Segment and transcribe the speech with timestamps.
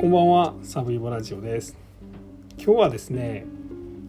[0.00, 1.76] こんばんはサブイボラジオです。
[2.56, 3.46] 今日はですね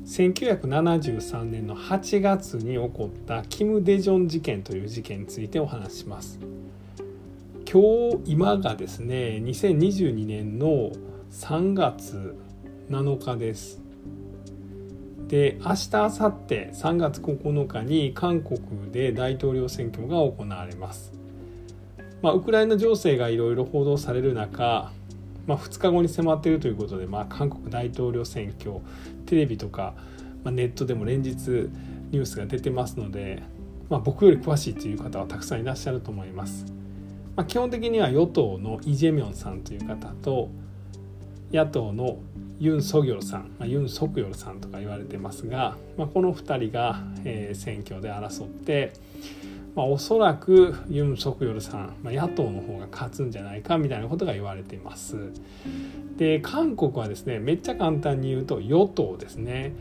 [0.05, 6.39] 1973年の8月に起こったキム・デジョン事件という事件についてお話します。
[7.67, 7.81] 今
[8.23, 10.91] 日今がですね2022年の
[11.31, 12.37] 3月
[12.91, 13.81] 7日です。
[15.27, 21.11] で明日明後日3月9日に韓国で大統領選挙が行われます。
[22.21, 24.91] まあ、ウクライナ情勢がいろいろ報道される中
[25.49, 28.81] まあ、2日後に迫っているということで、まあ、韓国大統領選挙
[29.25, 29.95] テレビとか、
[30.43, 31.31] まあ、ネットでも連日
[32.11, 33.41] ニュースが出てますので、
[33.89, 36.67] まあ、僕より詳しいという方はたくさんいらっしゃると思います。
[37.35, 40.49] まあ、基本的には与党のイ・ジェミョンさんという方と
[41.51, 42.19] 野党の
[42.59, 48.93] ユン・ソギョルさん、まあ、ユン・ソクヨルさんとか言われてますが、まあ、この2人が、えー、選挙で争って、
[49.79, 55.31] まあ、おそらくユン・ソクヨルさん、まあ、野党の方が勝つんじゃないかみたいなことが言われています。
[56.17, 59.71] で韓国はですねめっちゃ簡単に言うと与党ですね、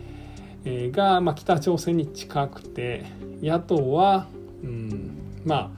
[0.65, 3.07] えー、が、まあ、北朝鮮に近くて
[3.43, 4.29] 野党は、
[4.63, 5.71] うん、まあ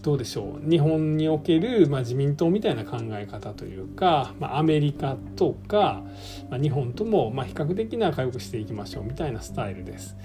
[0.00, 6.02] どうでしょう日本における、まあ、自民党みたいな考え方というか、まあ、アメリカとか、
[6.48, 10.16] まあ、日本とも、ま、比較的仲良くしていきましょうみたいなスタイルです。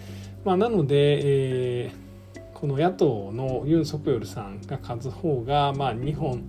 [0.46, 2.11] ま、なので、えー
[2.62, 6.44] この野党のユン・ソクヨルさんが勝つ方が、まあ、日本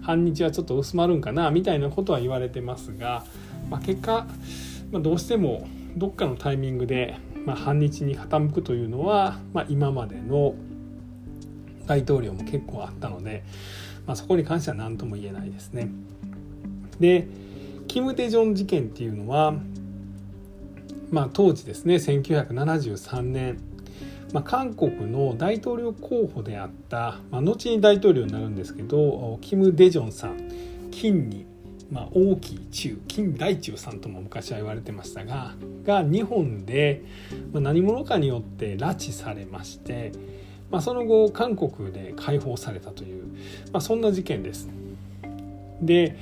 [0.00, 3.26] 反日はちょっと薄まるんかなみたいなことは言われてますが、
[3.68, 4.26] まあ、結果、
[4.90, 10.54] まあ、どうしてもどっかのタイミングで、まあ、反日に傾くというのは、まあ、今までの
[11.84, 13.44] 大統領も結構あったので、
[14.06, 15.90] まあ、そこに関しては何とも言えないですね。
[16.98, 17.28] で
[17.88, 19.52] キム・デジョン事件っていうのは、
[21.10, 23.67] まあ、当時ですね1973年
[24.32, 30.36] まあ、韓国の大統領候補であった、まあ、後に大統領になるんですけどキム・デジョンさん
[30.90, 31.46] 金に、
[31.90, 37.02] まあ、大きい中金大中さんとも昔は言われてましたがが日本で
[37.52, 40.12] 何者かによって拉致されまして、
[40.70, 43.24] まあ、その後韓国で解放されたという、
[43.72, 44.68] まあ、そんな事件です。
[45.80, 46.18] で、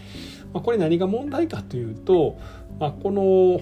[0.53, 2.39] まあ、これ何が問題かというと、
[2.79, 3.61] まあ、この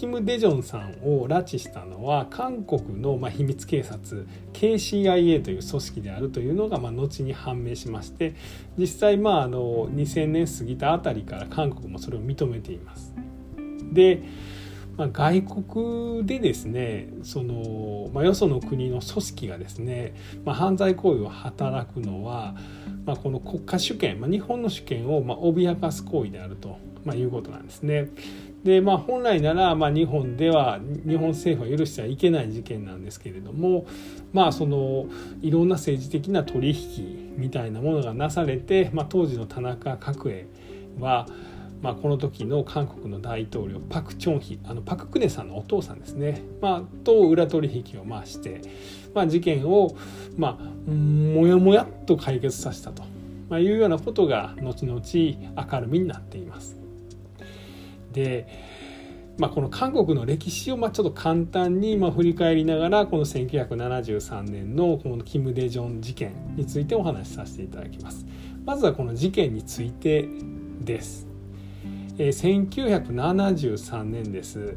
[0.00, 8.34] キム・デジョンさんを拉致したのは韓国のま秘密警察 KCIA という組織であるというのがま後に判明しまして
[8.78, 13.14] 実際まああの2000年過ぎたあたりから韓国もそれを認めています。
[13.92, 14.22] で
[14.96, 22.54] まあ、外国でですねその、まあ、よその国の組織がですね、まあ、犯罪行為を働くのは、
[23.06, 28.10] まあ、この国家主権、まあ、日本の主権をまあ脅かす行為であると、まあ、いうことなんですね。
[28.64, 33.86] でまあ、本来なら、まあ、日本では日本政府は許してはいけない事件なんですけれども、
[34.34, 35.06] まあ、その
[35.40, 40.46] いろんな政治的な取引みたいなものがなされて、まあ、当時の田中角栄
[40.98, 41.26] は、
[41.80, 48.60] まあ、この時の韓国の大統領パク・チョンヒあのパク・クネさんのお父さんですね、まあ、と裏取引を回して、
[49.14, 49.96] まあ、事件を、
[50.36, 53.04] まあ、もやもやっと解決させたと、
[53.48, 56.79] まあ、いうようなことが後々明るみになっています。
[58.12, 58.46] で、
[59.38, 68.26] まあ、この韓国の歴史をまあちょっと簡単にまあ振り返りながらこの1973年のこのキム・デジョン事件についてお話しさせていただきます。
[68.66, 70.28] まずはこの事件について
[70.80, 71.26] です。
[72.18, 74.76] えー、1973年です。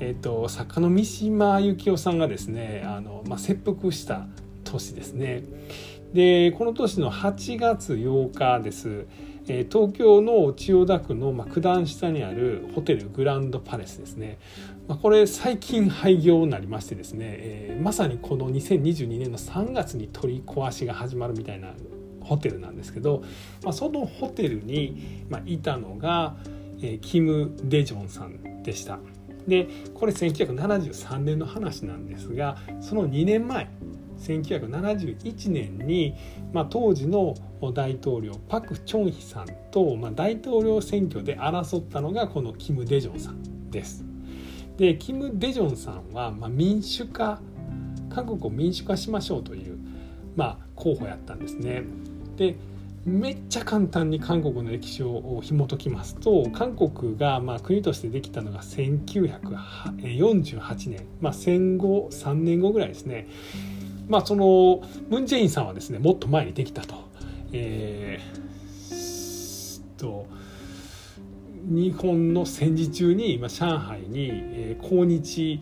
[0.00, 4.26] えっ、ー、と作家の三島由紀夫さんがですねあの、まあ、切腹した
[4.64, 5.44] 年ですね。
[6.12, 9.06] でこの年の8月8日です。
[9.48, 14.38] え東京の千代田区の、ま九段下にあるホテルグランドパレスですね、
[14.88, 21.74] ま、これ最近廃業になりましてですね、え、まさにこの2022年の3月に取り壊しが始まるみたいな
[22.20, 23.24] ホテルなんですけど、
[23.64, 26.36] ま、そのホテルに、まいたのが、
[26.80, 28.98] え、キム・デジョンさんでした。
[29.46, 33.68] でこれ1973年の話なんですがその2年前
[34.22, 36.14] 1971年に、
[36.52, 37.34] まあ、当時の
[37.74, 44.04] 大統領パク・チョンヒさんと、まあ、大統領選挙で争ったのがこのキム・デジョンさんです。
[44.76, 47.40] でキム・デジョンさんは、まあ、民主化
[48.08, 49.78] 韓国を民主化しましょうという、
[50.36, 51.82] まあ、候補やったんですね。
[52.36, 52.56] で
[53.04, 63.26] めっちゃ簡単に韓国の歴史を紐解きますと韓国がまあ国としてできたのが1948年、まあ、戦後3年後ぐらいですね。
[64.12, 67.10] まあそのムン・ジェインさんはですねもっと前にできたと。
[67.54, 70.26] えー、と
[71.64, 75.60] 日本の戦時中に、ま、上海に、えー、抗日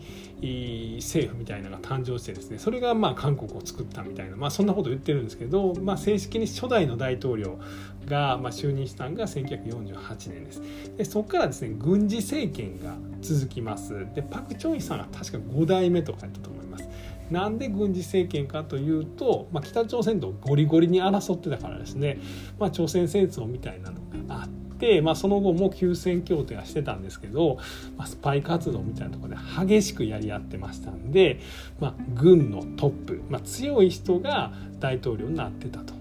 [0.97, 7.59] 政府みたいなのが誕生してですねそれがまあ韓国を作ったみたいな、まあ、そんなこと言ってるんですけど、まあ、正式に初代の大統領
[8.05, 10.61] が、まあ、就任したのが1948年です。
[10.97, 14.07] でそこからですね軍事政権が続きます。
[14.13, 16.89] でパク・チョンヒさんは確か5代目とかやったと思います。
[17.31, 22.19] なんで軍事政権かというと、まあ、北朝鮮とゴリゴリに争ってたからですね、
[22.59, 27.57] まあ、朝鮮戦争みたいなのがあって、まあ、その後も休戦協定はしてたんですけど、
[27.97, 31.39] まあ、スパイ活動みたいなところで激しくやり合ってましたんで、
[31.79, 36.00] まあ、軍のトップ、まあ、強い人が大統領になってたと。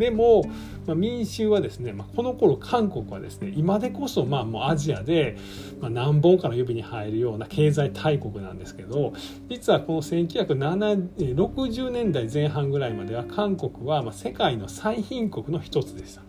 [0.00, 0.42] でも、
[0.86, 5.36] まあ、民衆はですね、まあ、この頃韓国はですね今でこそまあもうアジアで、
[5.78, 9.12] まあ、何本かの指に入るような経済大国なんですけど
[9.50, 16.22] 実はこの1960年代前半ぐらいまでは韓国はまあ世界の最貧国の一つでした。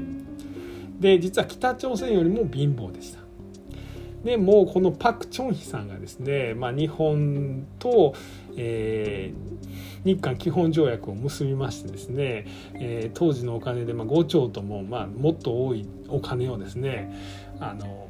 [1.00, 3.21] で実は北朝鮮よりも貧乏でした。
[4.24, 8.14] でもこのパク・チョンヒさんがですね、まあ、日本と、
[8.56, 12.46] えー、日韓基本条約を結びましてですね、
[12.76, 17.16] えー、当時のお金で、まあ、5兆とも、まあ、もっと多いお金をですね
[17.60, 18.08] あの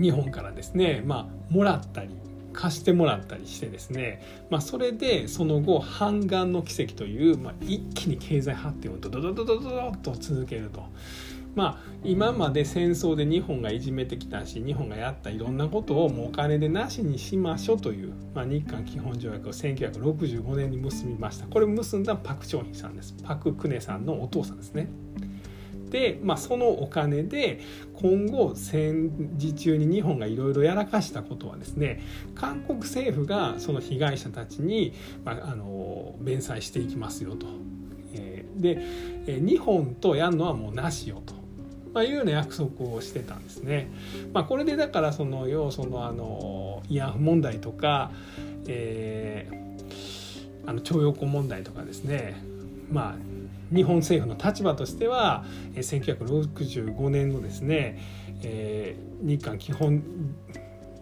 [0.00, 2.10] 日本からですね、まあ、もらったり
[2.52, 10.84] 貸してもらったりしてですね、まあ、それでその後半岸の奇跡という、まあ、一気に経済発展をドドドドドドドと続けると。
[11.54, 24.88] まあ、今まで戦争で日本がいじめてきたし日本がやったいろんなことをもうお金でなしにしましょうという、まあ、日韓基本条約を1965年に結びましたこれ結んだパク・チョンヒさんですパク・クネさんのお父さんですね。
[25.90, 27.60] で、まあ、そのお金で
[27.94, 32.02] 今後戦時中に日本がいろいろやらかしたことはですね
[32.34, 34.92] 韓国政府がその被害者たちに、
[35.24, 37.46] まあ、あの弁済していきますよと。
[38.14, 38.78] えー、で、
[39.26, 41.34] え日本とやるのはもうなしよと。
[41.94, 43.90] まあ、いうような約束をしてたんですね。
[44.32, 48.10] まあ、これでだからその要そのあの慰安婦問題とか、
[48.66, 52.42] えー、あの徴用工問題とかですね
[52.90, 55.44] まあ日本政府の立場としては
[55.74, 57.98] 1965年のですね、
[58.42, 60.02] えー、日韓基本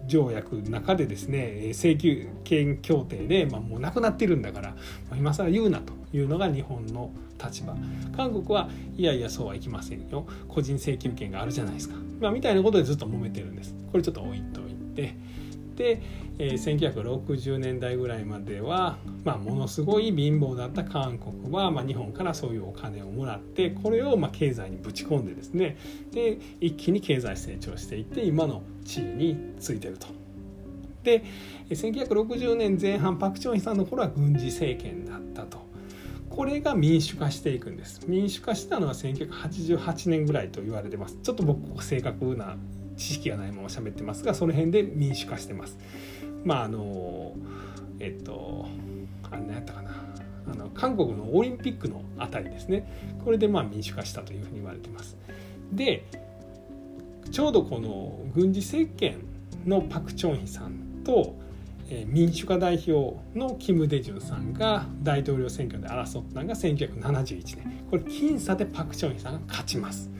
[0.07, 4.77] 条約の中でですね請求権協定で、まあ、もうなくなってるんだから、ま
[5.13, 7.11] あ、今更言うなというのが日本の
[7.43, 7.77] 立場。
[8.17, 10.27] 韓国はいやいやそうはいきませんよ。
[10.49, 13.75] 個人請求権があるじゃないですか、まあ、みたいなことでずっと揉めてるんです。
[13.93, 14.65] これちょっと置いとい
[14.95, 15.15] て。
[15.77, 16.01] で、
[16.39, 25.77] えー、1960年代ぐらいまでは、まあ、ものすごい貧乏だった韓国は、まあ、日本からそういうお金をもらってこれをまあ経済にぶち込んでですね。
[26.13, 30.09] で一気に経済成長していって今の地位についてると。
[31.05, 31.23] で
[31.69, 35.66] 1960年前半パク・チョンヒさんの頃は軍事政権だったと。
[36.31, 38.01] これが民主化していくんです。
[38.07, 41.19] 民主化したのは1988年ぐらいと言われてます。
[41.23, 42.57] ちょっと僕正確な
[42.97, 45.79] 知識がないまま喋ってますがその辺で民主化してます。
[46.45, 47.35] まああの
[48.01, 48.67] えっと
[49.31, 49.91] あ何やったかな。
[50.49, 53.19] あの韓国のオリンピックのあたりですね。
[53.25, 55.17] これでまあ民主化したというふうに言われてます。
[55.73, 56.05] で
[57.31, 59.19] ちょうどこの軍事政権
[59.67, 61.35] のパク・チョンヒさんと
[62.07, 67.85] 民主化代表のキム・デジュンさんが大統領選挙で争ったのが1971年。
[67.91, 70.11] これ僅差でパク・チョンヒさんが勝ちます。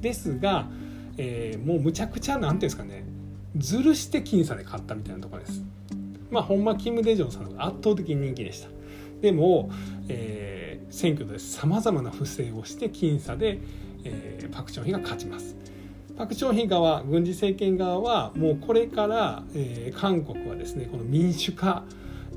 [0.00, 0.68] ですが、
[1.16, 3.04] えー、もうむちゃくちゃ何ていうんですかね。
[3.56, 5.64] ずるして僅差で勝ったみたいなところです。
[6.30, 8.68] まあほんまキム・デジョンさんが圧倒的に人気でした。
[9.20, 9.70] でも、
[10.08, 13.58] えー、選挙でさまざまな不正をして僅差で、
[14.04, 15.56] えー、パク・チョンヒが勝ちます。
[16.16, 21.84] パク・チョンヒ側軍事政権側はもうこれから、えー、韓国はですねこの民主化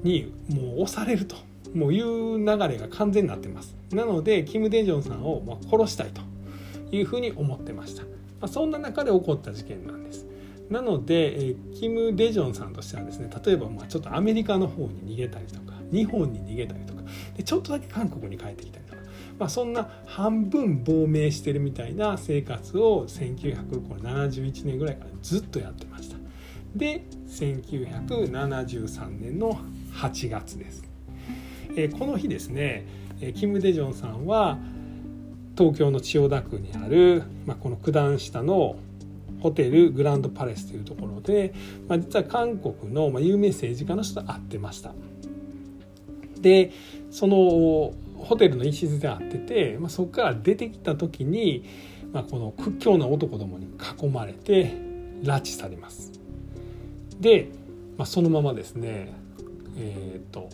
[0.03, 1.35] にもう押されると
[1.73, 3.75] もういう流れが完全になってます。
[3.91, 6.21] なのでキム・デジョンさんをま殺したいと
[6.91, 8.09] いうふうに思ってました、ま
[8.41, 10.25] あ、そんな中で起こった事件なんです。
[10.69, 17.01] なので、えー、キム・デジョンさんとしてはですね例えばまあちょっとアメリカの方に逃げたりとか日本に逃げたりとか
[17.35, 18.98] でちょっとだけ韓国に帰ってきたりとか
[19.37, 26.17] まあ、そんな半分亡命してるみたいな生活を1971年ぐらいからずっとやってました。
[26.75, 29.59] で1973年の
[29.93, 30.83] 8月です、
[31.75, 32.85] えー、この日ですね
[33.35, 34.59] キム・デジョンさんは
[35.57, 38.77] 東京の千代田区にある、まあ、この九段下の
[39.41, 41.53] ホテルグランドパレスというところで、
[41.87, 44.93] まあ、実は韓国の有名政治家の人と会ってました。
[46.39, 46.71] で
[47.11, 51.65] そのホテルの一室で会ってて、まあ、そこから出てきた時に、
[52.11, 53.67] まあ、この屈強な男どもに
[54.01, 54.73] 囲まれて
[55.23, 56.11] 拉致されます。
[57.19, 57.49] で、
[57.97, 59.13] まあ、そのままですね、
[59.77, 60.49] えーと、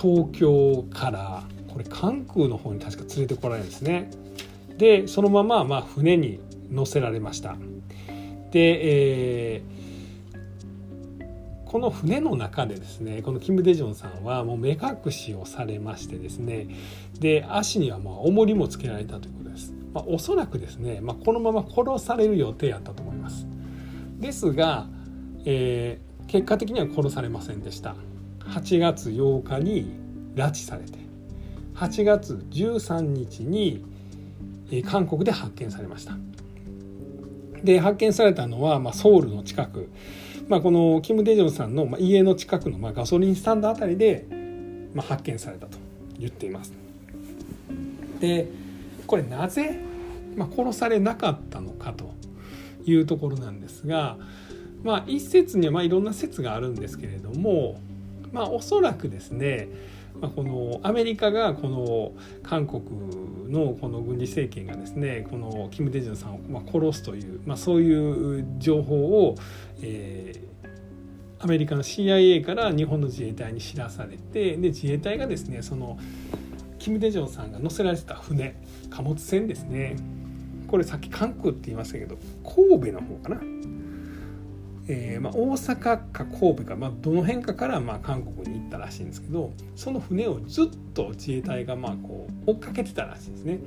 [0.00, 4.10] 東京からこれ関空の方に確か連れてこられるんですね。
[4.80, 6.40] でそのまままあ船に
[6.74, 7.54] 載せられました
[8.50, 9.79] で、えー、
[11.70, 16.66] この船の中でですねこのキム・デジョンさんはもう目隠しをされましてですね
[17.20, 23.46] で足にはまあ重りもつけられたということです、まあ、おそらくですね、まあ、このまま殺される予定やったと思います。
[24.18, 24.88] ですが、
[25.44, 27.94] えー、結果的には殺されませんでした。
[28.46, 29.92] 8月8日に
[30.34, 30.98] 拉致されて
[31.76, 33.84] 8月13日に
[34.90, 36.16] 韓国で発見されました。
[37.62, 39.88] で発見されたのは、まあ、ソウルの近く、
[40.50, 44.26] まあ、このキム・デジョンさんの家の近くの、ま、ガソリンスタンドあたりで、
[44.92, 45.78] ま、発見されたと
[46.18, 46.72] 言っています。
[48.18, 48.48] で
[49.06, 49.78] これなぜ、
[50.36, 52.12] ま、殺されなかったのかと
[52.84, 54.18] いうところなんですが、
[54.82, 57.80] まあ、一説にはまいろんな説があるんですけれども、
[58.32, 59.68] まあ、おそらくですね
[60.20, 62.12] まあ、このアメリカがこの
[62.42, 62.82] 韓国
[63.50, 69.34] のこの軍事政権がですねこのキム・デジュンさんをま殺すという、まあ、そういう情報を、
[69.82, 75.98] えー、アメリカの CIA から日本の自衛隊に知らされてで自衛隊がですねその
[76.78, 78.56] キム・デジョンさんが乗せられてた船
[78.90, 79.96] 貨物船ですね。
[80.66, 83.59] これさっき韓国って言いましたけど神戸の方かな？
[84.88, 93.60] えーまあ、大阪か神戸か、まあ、どの辺かからまあ韓国に行ったらしいんですけどその船をずっと自衛隊がまあこう追っかけてたらしいですね。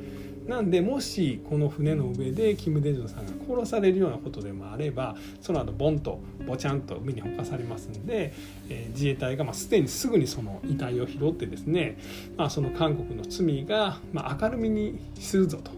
[0.48, 8.34] なんでもしこの船の上でキム・デジョンさんが殺されるようなことでもあればその後ボンとボチャンと海にほかされますんで、
[8.70, 11.98] えー、自衛隊がまあすでにすぐにその遺体を拾ってですね、
[12.36, 15.72] まあ、その韓国の罪がまあ明るみにするぞと、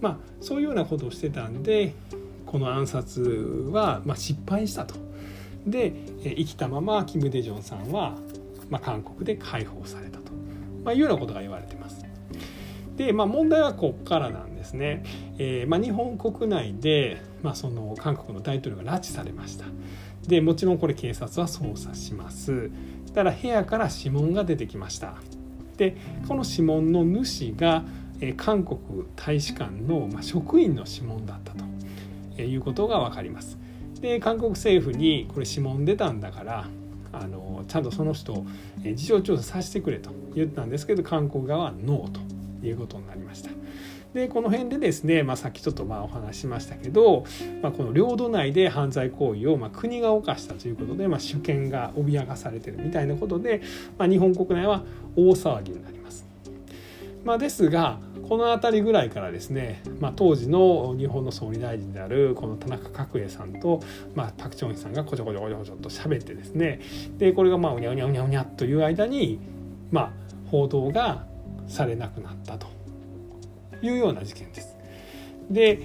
[0.00, 1.94] まあ、そういうようなことをしてたんで
[2.50, 3.20] この暗殺
[3.70, 4.94] はま失敗したと。
[5.66, 8.16] で生きたままキム・デジョンさんは、
[8.70, 10.32] ま韓国で解放されたと、
[10.84, 12.04] まいうようなことが言われてます。
[12.96, 15.04] で、まあ、問題はここからなんですね。
[15.38, 19.66] えー、まあ、日本国内で、まあ、その韓国の大統領が拉致されました。
[20.26, 22.70] でもちろんこれ警察は捜査します。
[23.14, 25.14] たら部屋から指紋が出てきました。
[25.76, 27.84] でこの指紋の主が
[28.36, 28.78] 韓国
[29.16, 31.67] 大使館の職員の指紋だったと。
[32.44, 33.58] いうことが分かります。
[34.00, 36.68] で韓国政府にこれ指紋出たんだから
[37.12, 38.46] あのちゃんとその人を
[38.94, 43.50] 事情調査させてくれと言ったんですけど韓国側はノーということになりました。
[44.14, 47.24] でこの辺でですね、まあ、さっきちょっとまあお話ししましたけど、
[47.62, 53.60] まあ、この領土内で犯罪行為をま国が犯したということで、まあ、主権が脅かされてるみたいなことで、
[53.98, 54.82] ま、日本国内は
[55.14, 56.26] 大騒ぎになります。
[57.24, 63.80] ま、ですがこの辺りぐらいからですね、まあ、当時の日本の総理大臣であるこの田中角栄さんと、
[64.14, 66.80] まあ、パク・チョンヒさんがこちょこちょこちょこちょと喋ってですね
[67.16, 69.40] でこれがまあうにゃうにゃうにゃうにゃという間に、
[69.90, 70.12] まあ、
[70.50, 71.24] 報道が
[71.68, 72.66] されなくなったと
[73.80, 74.76] いうような事件です。
[75.50, 75.80] で、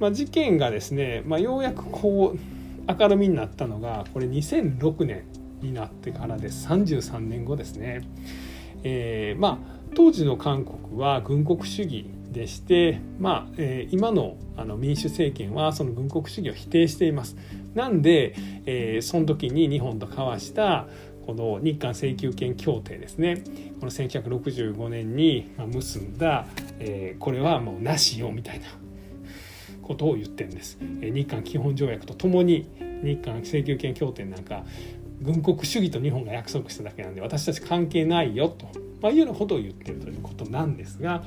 [0.00, 5.24] まあ、事件がですね、まあ、ようやくこう明るみになったのがこれ2006年
[5.60, 8.00] になってからです33年後ですね。
[8.82, 17.36] えー、まあ当時の韓国は軍国主義でして、まあえー、今のあの民主政権はその軍国主義を否定しています。
[17.74, 18.34] なんで、
[18.66, 20.86] えー、その時に日本と交わした
[21.26, 23.44] この日韓請求権協定ですね
[23.78, 26.46] この1965年に結んだ、
[26.80, 28.66] えー、これはもうなしよみたいな
[29.82, 30.78] ことを言ってるんです。
[31.00, 32.68] 日韓基本条約とともに
[33.02, 34.64] 日韓請求権協定なんか
[35.22, 38.66] 軍国主義と日本が約束しただけなんで私たち関係ないよと、
[39.02, 41.22] まあ、いうようなことを言ってるということなんですが、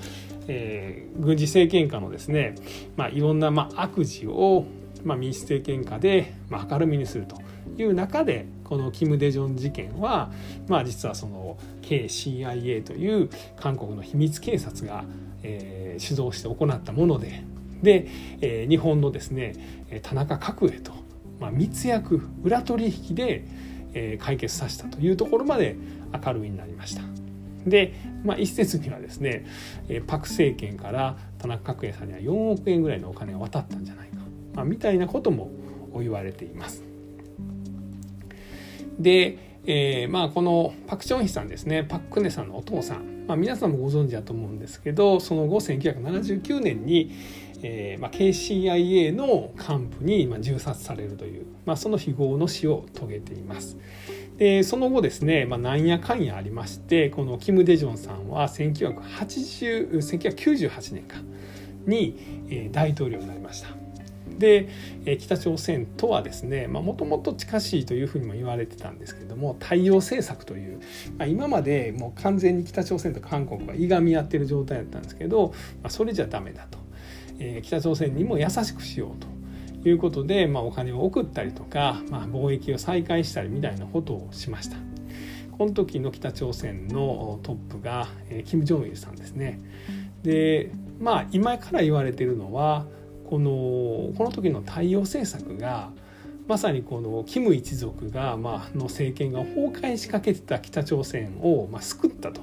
[0.48, 2.56] えー、軍事政権下のですね、
[2.96, 4.66] まあ、いろんなまあ悪事を、
[5.04, 7.42] まあ、民主政権下でまあ明るみにすると
[7.78, 10.32] いう中でこのキム・デジョン事件は、
[10.68, 15.04] まあ、実はその KCIA という韓国の秘密警察が、
[15.44, 17.44] えー、主導して行ったもので
[17.84, 18.08] で、
[18.42, 20.94] えー、日本のですね田中角栄と、
[21.40, 23.46] まあ、密約裏取引で
[23.94, 25.76] え解決させたというところまで
[26.26, 27.02] 明るみになりました。
[27.66, 29.46] で、まあ、一説にはですね
[30.08, 34.18] パク政権から田中角栄さんには4億円ぐらいのお金が渡ったんじゃないか、
[34.54, 35.50] まあ、みたいなことも
[36.00, 36.84] 言われています。
[39.00, 47.12] で、えー、まあこのパク・チョンヒさんですねパク・クネさんのお父さん、まあ、皆さんもご存知だと思うんですけどその後1979年に、
[47.62, 53.77] えーまあ、KCIA の幹部に、まあ、銃殺されるという、まあ、その非業の死を遂げています。
[54.38, 61.18] でその後ですね、まあ、なんやかんやありましてこのキム・デジョンさんは1980 1998年か
[61.86, 62.18] に、
[62.50, 63.83] えー、大統領になりました。
[64.38, 64.70] で
[65.20, 70.80] 北朝鮮とはですねもともと近しいというふうにも言われてたんですけども太陽政策という、
[71.18, 76.84] まあ、今までもう完全に北朝鮮と韓国がいがみ合ってる状態だったんですけど、まあ、それじゃダメだと。
[77.39, 84.77] えー、北朝鮮にも優しくしようということで、まあ、お金を送ったりとか、まあ、貿易を再開したりみたいなことをしました。
[85.58, 89.60] この時の北朝鮮のトップが、えー、キム・ジョンイルさんですね。
[90.24, 92.86] でまあ今から言われてるのは
[93.34, 95.90] このこの時の太陽政策が
[96.48, 102.42] まさにこのキム一族が、まあの政権が崩壊しかけてた北朝鮮を、まあ、救ったと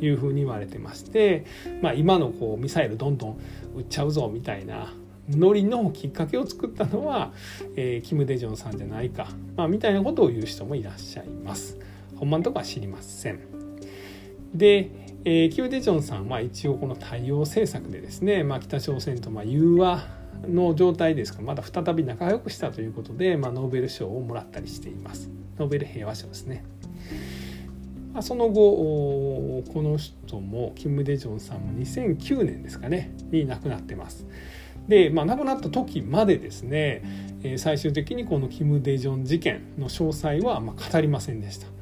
[0.00, 1.44] いうふうに言われてまして、
[1.82, 3.40] まあ、今のこうミサイルどんどん
[3.76, 4.94] 撃っちゃうぞみたいな
[5.28, 7.34] ノリのきっかけを作ったのは、
[7.76, 11.76] えー、キム・デジョンさんじゃないか、まあ、みたいなことを言う人もいらっしゃいます。
[12.16, 13.40] ほんまのとこは知りません。
[14.54, 20.06] で、えー、キム・デジョンさんは一応この対応政策でですね、まあ、北朝鮮とま融和
[20.46, 25.30] の状態ですからまだ再び仲良くしたということで、まあ、ノーベル賞をもらったりしています。
[25.58, 26.64] ノーベル平和賞ですね、
[28.12, 34.26] まあ、その後この人もキム・デジョンさんも2009年ですかねに亡くなってます。
[34.88, 37.02] で、まあ、亡くなった時までですね
[37.56, 41.73] 最終的にこのキム・デジョン事件の詳細はま語りませんでした。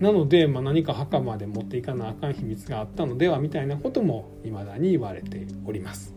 [0.00, 6.14] なので、まあ、何か墓まで持っていかなあかん秘密があったのではみたいなことも未だに言われております。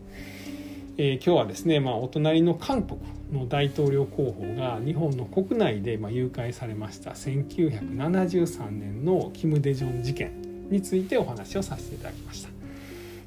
[0.98, 3.00] えー、今日はですね、まあ、お隣の韓国
[3.32, 12.50] の大統領候補が日本の国内でま誘拐されました1973年のキム・デジョン事件についてお話をさせていただきました。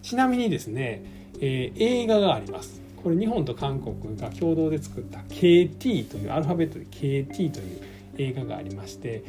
[0.02, 1.02] ちなみにですね、
[1.40, 2.82] えー、映画があります。
[3.02, 9.25] これ日本と韓国が共同で作った KT というアルファベットで KT という映画がありまして、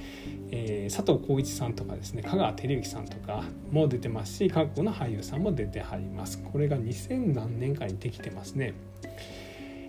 [0.51, 6.41] えー、佐藤浩市さんとかですね香川照之さんとかも出てますし韓国の俳優さんも出てはります。
[6.51, 8.73] これが2000何年かにできてますね。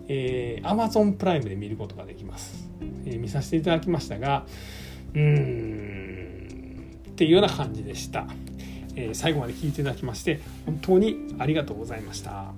[0.09, 2.69] えー、Amazon プライムで見ることができます、
[3.07, 4.45] えー、見させていただきましたが
[5.15, 6.45] うーん
[7.09, 8.27] っていうような感じでした、
[8.97, 12.53] えー、最後まで聞いていただきまして本当にありがとうございました。